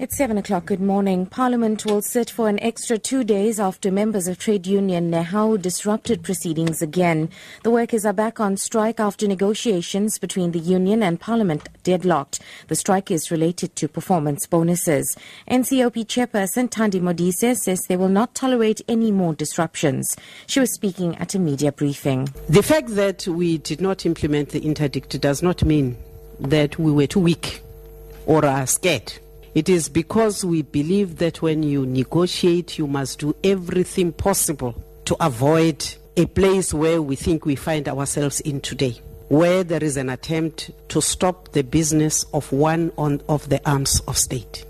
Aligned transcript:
It's 0.00 0.16
7 0.16 0.38
o'clock. 0.38 0.66
Good 0.66 0.80
morning. 0.80 1.26
Parliament 1.26 1.84
will 1.84 2.02
sit 2.02 2.30
for 2.30 2.48
an 2.48 2.60
extra 2.60 2.98
two 2.98 3.24
days 3.24 3.58
after 3.58 3.90
members 3.90 4.28
of 4.28 4.38
trade 4.38 4.64
union 4.64 5.10
NEHAWU 5.10 5.60
disrupted 5.60 6.22
proceedings 6.22 6.80
again. 6.80 7.30
The 7.64 7.72
workers 7.72 8.06
are 8.06 8.12
back 8.12 8.38
on 8.38 8.58
strike 8.58 9.00
after 9.00 9.26
negotiations 9.26 10.20
between 10.20 10.52
the 10.52 10.60
union 10.60 11.02
and 11.02 11.18
Parliament 11.18 11.68
deadlocked. 11.82 12.38
The 12.68 12.76
strike 12.76 13.10
is 13.10 13.32
related 13.32 13.74
to 13.74 13.88
performance 13.88 14.46
bonuses. 14.46 15.16
NCOP 15.50 16.06
chairperson 16.06 16.70
Thandi 16.70 17.00
Modise 17.00 17.56
says 17.56 17.80
they 17.88 17.96
will 17.96 18.08
not 18.08 18.36
tolerate 18.36 18.80
any 18.86 19.10
more 19.10 19.34
disruptions. 19.34 20.16
She 20.46 20.60
was 20.60 20.72
speaking 20.72 21.16
at 21.16 21.34
a 21.34 21.40
media 21.40 21.72
briefing. 21.72 22.28
The 22.48 22.62
fact 22.62 22.94
that 22.94 23.26
we 23.26 23.58
did 23.58 23.80
not 23.80 24.06
implement 24.06 24.50
the 24.50 24.60
interdict 24.64 25.20
does 25.20 25.42
not 25.42 25.64
mean 25.64 25.96
that 26.38 26.78
we 26.78 26.92
were 26.92 27.08
too 27.08 27.18
weak 27.18 27.62
or 28.26 28.46
are 28.46 28.64
scared. 28.68 29.12
It 29.58 29.68
is 29.68 29.88
because 29.88 30.44
we 30.44 30.62
believe 30.62 31.16
that 31.16 31.42
when 31.42 31.64
you 31.64 31.84
negotiate, 31.84 32.78
you 32.78 32.86
must 32.86 33.18
do 33.18 33.34
everything 33.42 34.12
possible 34.12 34.80
to 35.06 35.16
avoid 35.18 35.84
a 36.16 36.26
place 36.26 36.72
where 36.72 37.02
we 37.02 37.16
think 37.16 37.44
we 37.44 37.56
find 37.56 37.88
ourselves 37.88 38.38
in 38.42 38.60
today, 38.60 39.00
where 39.26 39.64
there 39.64 39.82
is 39.82 39.96
an 39.96 40.10
attempt 40.10 40.70
to 40.90 41.02
stop 41.02 41.50
the 41.54 41.64
business 41.64 42.24
of 42.32 42.52
one 42.52 42.92
of 42.96 43.48
the 43.48 43.60
arms 43.68 43.98
of 44.06 44.16
state. 44.16 44.64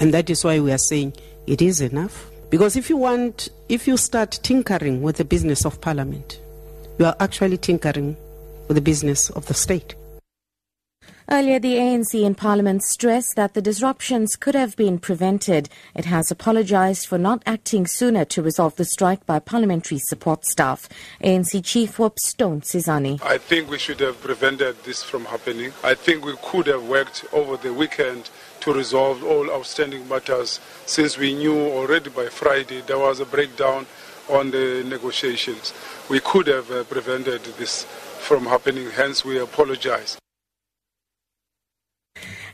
And 0.00 0.14
that 0.14 0.30
is 0.30 0.44
why 0.44 0.60
we 0.60 0.72
are 0.72 0.78
saying 0.78 1.12
it 1.46 1.60
is 1.60 1.82
enough. 1.82 2.30
Because 2.48 2.74
if 2.74 2.88
you 2.88 2.96
want, 2.96 3.50
if 3.68 3.86
you 3.86 3.98
start 3.98 4.40
tinkering 4.42 5.02
with 5.02 5.18
the 5.18 5.26
business 5.26 5.66
of 5.66 5.78
parliament, 5.82 6.40
you 6.98 7.04
are 7.04 7.16
actually 7.20 7.58
tinkering 7.58 8.16
with 8.66 8.76
the 8.76 8.80
business 8.80 9.28
of 9.28 9.44
the 9.44 9.52
state. 9.52 9.94
Earlier, 11.30 11.58
the 11.58 11.76
ANC 11.76 12.22
in 12.22 12.34
Parliament 12.34 12.82
stressed 12.82 13.36
that 13.36 13.54
the 13.54 13.62
disruptions 13.62 14.36
could 14.36 14.54
have 14.54 14.76
been 14.76 14.98
prevented. 14.98 15.70
It 15.94 16.04
has 16.04 16.30
apologized 16.30 17.06
for 17.06 17.16
not 17.16 17.42
acting 17.46 17.86
sooner 17.86 18.26
to 18.26 18.42
resolve 18.42 18.76
the 18.76 18.84
strike 18.84 19.24
by 19.24 19.38
parliamentary 19.38 19.98
support 19.98 20.44
staff. 20.44 20.88
ANC 21.22 21.64
Chief 21.64 21.98
Whip 21.98 22.18
Stone 22.18 22.60
Sizani. 22.60 23.18
I 23.22 23.38
think 23.38 23.70
we 23.70 23.78
should 23.78 24.00
have 24.00 24.20
prevented 24.20 24.84
this 24.84 25.02
from 25.02 25.24
happening. 25.24 25.72
I 25.82 25.94
think 25.94 26.24
we 26.24 26.34
could 26.42 26.66
have 26.66 26.86
worked 26.86 27.24
over 27.32 27.56
the 27.56 27.72
weekend 27.72 28.28
to 28.60 28.74
resolve 28.74 29.24
all 29.24 29.50
outstanding 29.50 30.06
matters 30.08 30.60
since 30.86 31.16
we 31.16 31.34
knew 31.34 31.58
already 31.58 32.10
by 32.10 32.26
Friday 32.26 32.82
there 32.82 32.98
was 32.98 33.20
a 33.20 33.26
breakdown 33.26 33.86
on 34.28 34.50
the 34.50 34.84
negotiations. 34.84 35.72
We 36.10 36.20
could 36.20 36.46
have 36.48 36.70
uh, 36.70 36.84
prevented 36.84 37.42
this 37.58 37.84
from 38.20 38.46
happening, 38.46 38.90
hence 38.90 39.24
we 39.24 39.38
apologize. 39.38 40.18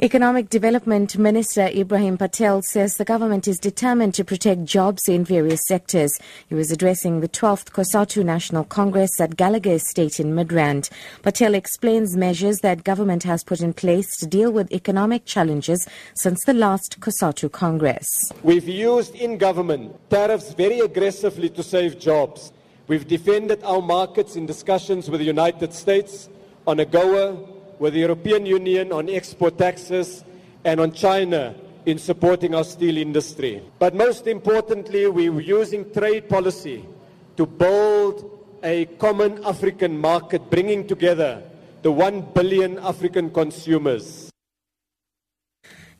Economic 0.00 0.50
Development 0.50 1.16
Minister 1.16 1.68
Ebrahim 1.68 2.18
Patel 2.18 2.62
says 2.62 2.96
the 2.96 3.04
government 3.04 3.46
is 3.46 3.60
determined 3.60 4.12
to 4.14 4.24
protect 4.24 4.64
jobs 4.64 5.02
in 5.06 5.24
various 5.24 5.60
sectors. 5.68 6.18
He 6.48 6.56
was 6.56 6.72
addressing 6.72 7.20
the 7.20 7.28
12th 7.28 7.70
COSATU 7.70 8.24
National 8.24 8.64
Congress 8.64 9.20
at 9.20 9.36
Gallagher 9.36 9.74
Estate 9.74 10.18
in 10.18 10.34
Midrand. 10.34 10.90
Patel 11.22 11.54
explains 11.54 12.16
measures 12.16 12.58
that 12.58 12.82
government 12.82 13.22
has 13.22 13.44
put 13.44 13.60
in 13.60 13.72
place 13.72 14.16
to 14.16 14.26
deal 14.26 14.50
with 14.50 14.72
economic 14.72 15.26
challenges 15.26 15.86
since 16.16 16.42
the 16.44 16.54
last 16.54 16.98
COSATU 16.98 17.52
Congress. 17.52 18.08
We've 18.42 18.68
used 18.68 19.14
in 19.14 19.38
government 19.38 19.94
tariffs 20.10 20.54
very 20.54 20.80
aggressively 20.80 21.50
to 21.50 21.62
save 21.62 22.00
jobs. 22.00 22.52
We've 22.88 23.06
defended 23.06 23.62
our 23.62 23.80
markets 23.80 24.34
in 24.34 24.46
discussions 24.46 25.08
with 25.08 25.20
the 25.20 25.26
United 25.26 25.72
States 25.72 26.28
on 26.66 26.78
AGOA 26.78 27.53
with 27.78 27.94
the 27.94 28.00
European 28.00 28.46
Union 28.46 28.92
on 28.92 29.08
export 29.08 29.58
taxes 29.58 30.24
and 30.64 30.80
on 30.80 30.92
China 30.92 31.54
in 31.86 31.98
supporting 31.98 32.54
our 32.54 32.64
steel 32.64 32.96
industry. 32.96 33.62
But 33.78 33.94
most 33.94 34.26
importantly, 34.26 35.06
we're 35.06 35.40
using 35.40 35.90
trade 35.92 36.28
policy 36.28 36.84
to 37.36 37.46
build 37.46 38.30
a 38.62 38.86
common 38.98 39.44
African 39.44 39.98
market, 39.98 40.50
bringing 40.50 40.86
together 40.86 41.42
the 41.82 41.92
1 41.92 42.32
billion 42.32 42.78
African 42.78 43.30
consumers. 43.30 44.33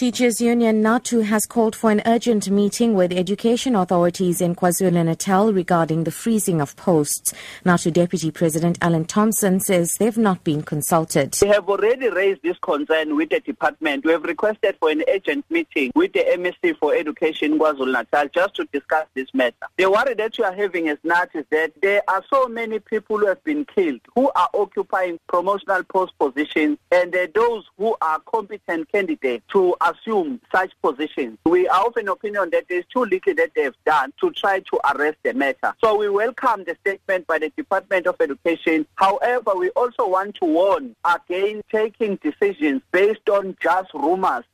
Teachers 0.00 0.40
Union 0.40 0.82
NATU 0.82 1.24
has 1.24 1.44
called 1.44 1.76
for 1.76 1.90
an 1.90 2.00
urgent 2.06 2.48
meeting 2.48 2.94
with 2.94 3.12
education 3.12 3.76
authorities 3.76 4.40
in 4.40 4.54
KwaZulu-Natal 4.54 5.52
regarding 5.52 6.04
the 6.04 6.10
freezing 6.10 6.62
of 6.62 6.74
posts. 6.76 7.34
NATU 7.66 7.92
Deputy 7.92 8.30
President 8.30 8.78
Alan 8.80 9.04
Thompson 9.04 9.60
says 9.60 9.92
they've 9.98 10.16
not 10.16 10.42
been 10.42 10.62
consulted. 10.62 11.36
We 11.42 11.48
have 11.48 11.68
already 11.68 12.08
raised 12.08 12.42
this 12.42 12.56
concern 12.62 13.14
with 13.14 13.28
the 13.28 13.40
department. 13.40 14.06
We 14.06 14.12
have 14.12 14.22
requested 14.22 14.78
for 14.80 14.88
an 14.88 15.04
urgent 15.06 15.44
meeting 15.50 15.92
with 15.94 16.14
the 16.14 16.20
MEC 16.20 16.78
for 16.78 16.94
Education 16.94 17.58
KwaZulu-Natal 17.58 18.28
just 18.34 18.54
to 18.54 18.64
discuss 18.72 19.06
this 19.12 19.28
matter. 19.34 19.66
The 19.76 19.90
worry 19.90 20.14
that 20.14 20.32
we 20.38 20.44
are 20.44 20.54
having 20.54 20.88
as 20.88 20.96
NATU 21.04 21.40
is 21.40 21.46
that 21.50 21.72
there 21.82 22.00
are 22.08 22.24
so 22.32 22.48
many 22.48 22.78
people 22.78 23.18
who 23.18 23.26
have 23.26 23.44
been 23.44 23.66
killed 23.66 24.00
who 24.14 24.30
are 24.34 24.48
occupying 24.54 25.20
promotional 25.28 25.84
post 25.84 26.14
positions 26.18 26.78
and 26.90 27.14
uh, 27.14 27.26
those 27.34 27.66
who 27.76 27.94
are 28.00 28.18
competent 28.20 28.90
candidates 28.90 29.44
to 29.52 29.76
assume 29.90 30.40
such 30.54 30.72
positions. 30.82 31.38
We 31.44 31.68
are 31.68 31.86
of 31.86 31.96
an 31.96 32.08
opinion 32.08 32.50
that 32.50 32.66
there 32.68 32.78
is 32.78 32.84
too 32.92 33.04
little 33.04 33.34
that 33.34 33.50
they 33.54 33.62
have 33.62 33.74
done 33.84 34.12
to 34.20 34.30
try 34.30 34.60
to 34.60 34.80
arrest 34.94 35.18
the 35.22 35.34
matter. 35.34 35.74
So 35.82 35.96
we 35.96 36.08
welcome 36.08 36.64
the 36.64 36.76
statement 36.80 37.26
by 37.26 37.38
the 37.38 37.50
Department 37.56 38.06
of 38.06 38.16
Education. 38.20 38.86
However, 38.96 39.52
we 39.56 39.70
also 39.70 40.08
want 40.08 40.36
to 40.36 40.46
warn 40.46 40.94
against 41.04 41.68
taking 41.70 42.16
decisions 42.22 42.82
based 42.92 43.28
on 43.28 43.56
just 43.60 43.92
rumors 43.94 44.44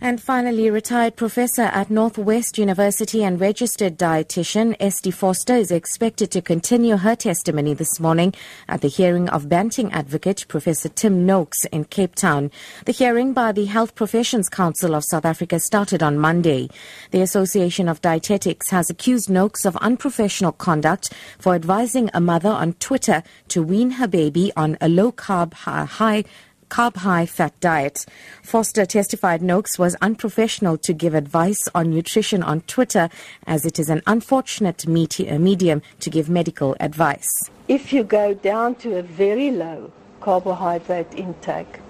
and 0.00 0.20
finally, 0.20 0.68
retired 0.70 1.16
professor 1.16 1.62
at 1.62 1.90
Northwest 1.90 2.58
University 2.58 3.24
and 3.24 3.40
registered 3.40 3.96
dietitian 3.96 4.76
Estie 4.78 5.12
Vorster 5.12 5.58
is 5.58 5.70
expected 5.70 6.30
to 6.32 6.42
continue 6.42 6.96
her 6.96 7.16
testimony 7.16 7.72
this 7.72 7.98
morning 7.98 8.34
at 8.68 8.82
the 8.82 8.88
hearing 8.88 9.28
of 9.30 9.48
Banting 9.48 9.90
advocate 9.92 10.44
Professor 10.48 10.90
Tim 10.90 11.24
Noakes 11.24 11.64
in 11.72 11.86
Cape 11.86 12.14
Town. 12.14 12.50
The 12.84 12.92
hearing 12.92 13.32
by 13.32 13.52
the 13.52 13.64
Health 13.64 13.94
Professions 13.94 14.50
Council 14.50 14.94
of 14.94 15.04
South 15.04 15.24
Africa 15.24 15.58
started 15.58 16.02
on 16.02 16.18
Monday. 16.18 16.68
The 17.10 17.22
Association 17.22 17.88
of 17.88 18.02
Dietetics 18.02 18.70
has 18.70 18.90
accused 18.90 19.30
Noakes 19.30 19.64
of 19.64 19.76
unprofessional 19.76 20.52
conduct 20.52 21.12
for 21.38 21.54
advising 21.54 22.10
a 22.12 22.20
mother 22.20 22.50
on 22.50 22.74
Twitter 22.74 23.22
to 23.48 23.62
wean 23.62 23.92
her 23.92 24.06
baby 24.06 24.52
on 24.56 24.76
a 24.80 24.88
low 24.88 25.10
carb, 25.10 25.54
high 25.54 26.24
carb 26.68 26.96
high 26.96 27.26
fat 27.26 27.58
diet. 27.60 28.06
Vorster 28.42 28.86
testified 28.86 29.42
Noakes 29.42 29.78
was 29.78 29.94
unprofessional 30.02 30.76
to 30.78 30.92
give 30.92 31.14
advice 31.14 31.68
on 31.74 31.90
nutrition 31.90 32.42
on 32.42 32.60
Twitter 32.62 33.08
as 33.46 33.64
it 33.64 33.78
is 33.78 33.88
an 33.88 34.02
unfortunate 34.06 34.86
uh, 34.86 35.38
medium 35.38 35.82
to 36.00 36.10
give 36.10 36.28
medical 36.28 36.76
advice. 36.80 37.30
If 37.68 37.92
you 37.92 38.04
go 38.04 38.34
down 38.34 38.76
to 38.76 38.96
a 38.98 39.02
very 39.02 39.50
low 39.50 39.92
carbohydrate 40.20 41.14
intake, 41.14 41.80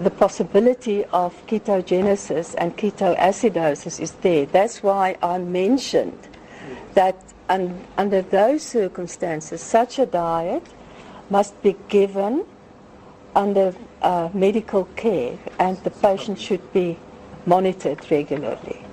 the 0.00 0.10
possibility 0.10 1.04
of 1.06 1.34
ketogenesis 1.46 2.54
and 2.56 2.76
ketoacidosis 2.76 4.00
is 4.00 4.12
there. 4.22 4.46
That's 4.46 4.82
why 4.82 5.16
I 5.22 5.38
mentioned 5.38 6.18
that 6.94 7.16
un- 7.48 7.84
under 7.98 8.22
those 8.22 8.62
circumstances, 8.62 9.60
such 9.60 9.98
a 9.98 10.06
diet 10.06 10.66
must 11.28 11.60
be 11.62 11.76
given 11.88 12.44
under 13.34 13.74
uh, 14.02 14.28
medical 14.32 14.84
care 14.96 15.38
and 15.58 15.76
the 15.78 15.90
patient 15.90 16.38
should 16.38 16.72
be 16.72 16.98
monitored 17.46 18.10
regularly. 18.10 18.84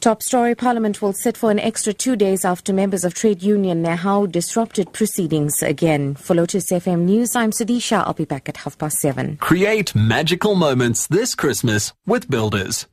Top 0.00 0.22
story 0.22 0.54
Parliament 0.54 1.02
will 1.02 1.12
sit 1.12 1.36
for 1.36 1.50
an 1.50 1.58
extra 1.58 1.92
two 1.92 2.14
days 2.14 2.44
after 2.44 2.72
members 2.72 3.04
of 3.04 3.14
trade 3.14 3.42
union 3.42 3.82
NEHAWU 3.82 4.30
disrupted 4.30 4.92
proceedings 4.92 5.60
again. 5.60 6.14
For 6.14 6.34
Lotus 6.34 6.70
FM 6.70 7.00
News, 7.00 7.34
I'm 7.34 7.50
Sudisha. 7.50 8.04
I'll 8.06 8.14
be 8.14 8.24
back 8.24 8.48
at 8.48 8.58
half 8.58 8.78
past 8.78 8.98
seven. 8.98 9.38
Create 9.38 9.96
magical 9.96 10.54
moments 10.54 11.08
this 11.08 11.34
Christmas 11.34 11.92
with 12.06 12.30
Builders. 12.30 12.86